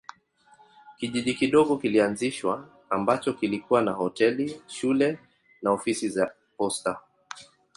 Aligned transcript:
Kijiji 0.97 1.33
kidogo 1.33 1.77
kilianzishwa 1.77 2.69
ambacho 2.89 3.33
kilikuwa 3.33 3.81
na 3.81 3.91
hoteli, 3.91 4.61
shule 4.67 5.19
na 5.61 5.71
ofisi 5.71 6.19
ya 6.19 6.31
posta. 6.57 6.97